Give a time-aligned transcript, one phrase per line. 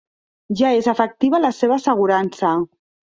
[0.61, 2.55] Ja és efectiva la seva assegurança.